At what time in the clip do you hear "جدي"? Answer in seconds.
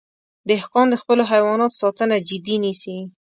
2.29-2.55